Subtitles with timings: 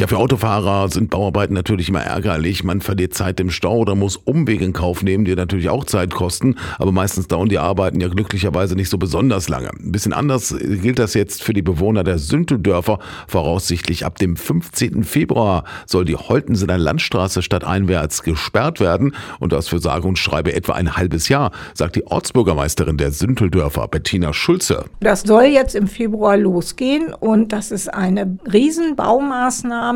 [0.00, 2.64] Ja, für Autofahrer sind Bauarbeiten natürlich immer ärgerlich.
[2.64, 6.14] Man verliert Zeit im Stau oder muss Umwege in Kauf nehmen, die natürlich auch Zeit
[6.14, 6.54] kosten.
[6.78, 9.68] Aber meistens dauern die Arbeiten ja glücklicherweise nicht so besonders lange.
[9.68, 12.98] Ein bisschen anders gilt das jetzt für die Bewohner der Sünteldörfer.
[13.28, 15.04] Voraussichtlich ab dem 15.
[15.04, 19.14] Februar soll die Holtensener Landstraße stadteinwärts gesperrt werden.
[19.38, 23.86] Und das für sage und schreibe etwa ein halbes Jahr, sagt die Ortsbürgermeisterin der Sünteldörfer,
[23.86, 24.86] Bettina Schulze.
[25.00, 29.89] Das soll jetzt im Februar losgehen und das ist eine Riesenbaumaßnahme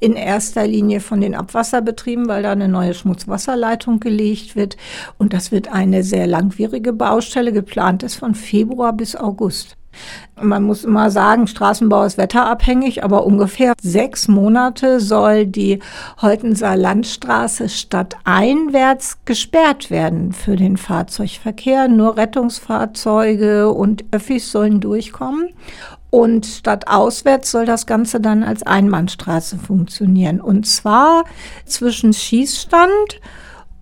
[0.00, 4.76] in erster Linie von den Abwasserbetrieben, weil da eine neue Schmutzwasserleitung gelegt wird.
[5.18, 7.52] Und das wird eine sehr langwierige Baustelle.
[7.52, 9.76] Geplant ist von Februar bis August.
[10.40, 15.80] Man muss immer sagen, Straßenbau ist wetterabhängig, aber ungefähr sechs Monate soll die
[16.20, 21.88] Holtenser Landstraße stadteinwärts gesperrt werden für den Fahrzeugverkehr.
[21.88, 25.48] Nur Rettungsfahrzeuge und Öffis sollen durchkommen.
[26.10, 30.40] Und stadtauswärts soll das Ganze dann als Einbahnstraße funktionieren.
[30.40, 31.24] Und zwar
[31.64, 33.20] zwischen Schießstand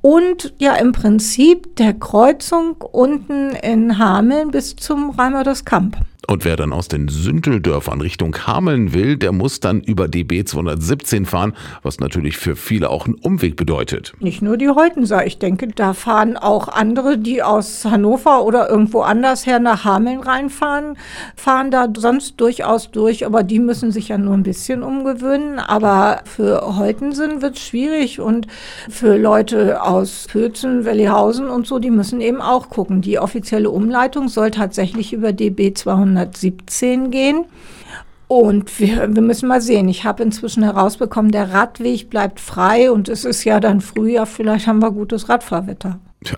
[0.04, 5.96] und ja im Prinzip der Kreuzung unten in Hameln bis zum Reimerderskamp.
[6.26, 11.26] Und wer dann aus den Sündeldörfern Richtung Hameln will, der muss dann über DB 217
[11.26, 14.14] fahren, was natürlich für viele auch einen Umweg bedeutet.
[14.20, 19.00] Nicht nur die Holtenser, ich denke, da fahren auch andere, die aus Hannover oder irgendwo
[19.00, 20.96] anders her nach Hameln reinfahren,
[21.36, 25.58] fahren da sonst durchaus durch, aber die müssen sich ja nur ein bisschen umgewöhnen.
[25.58, 28.46] Aber für Holtensen wird es schwierig und
[28.88, 33.02] für Leute aus Pötzen, Wellihausen und so, die müssen eben auch gucken.
[33.02, 37.44] Die offizielle Umleitung soll tatsächlich über DB 217 217 gehen.
[38.26, 39.88] Und wir, wir müssen mal sehen.
[39.88, 44.26] Ich habe inzwischen herausbekommen, der Radweg bleibt frei und es ist ja dann Frühjahr.
[44.26, 46.00] Vielleicht haben wir gutes Radfahrwetter.
[46.24, 46.36] Ja,